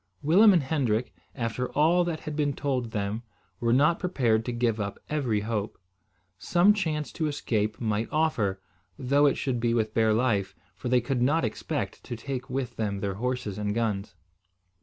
Willem 0.23 0.51
and 0.51 0.63
Hendrik, 0.63 1.13
after 1.35 1.71
all 1.73 2.03
that 2.05 2.21
had 2.21 2.35
been 2.35 2.53
told 2.53 2.89
them, 2.89 3.21
were 3.59 3.71
not 3.71 3.99
prepared 3.99 4.43
to 4.45 4.51
give 4.51 4.79
up 4.79 4.97
every 5.11 5.41
hope. 5.41 5.77
Some 6.39 6.73
chance 6.73 7.11
to 7.11 7.27
escape 7.27 7.79
might 7.79 8.07
offer, 8.11 8.59
though 8.97 9.27
it 9.27 9.35
should 9.37 9.59
be 9.59 9.75
with 9.75 9.93
bare 9.93 10.11
life; 10.15 10.55
for 10.73 10.89
they 10.89 11.01
could 11.01 11.21
not 11.21 11.45
expect 11.45 12.03
to 12.05 12.15
take 12.15 12.49
with 12.49 12.77
them 12.77 12.99
their 12.99 13.13
horses 13.13 13.59
and 13.59 13.75
guns. 13.75 14.15